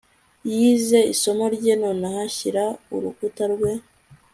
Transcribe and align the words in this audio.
yize 0.53 0.99
isomo 1.13 1.45
rye 1.55 1.73
nonaha, 1.81 2.21
shyira 2.35 2.65
urukuta 2.95 3.43
rwe 3.53 3.71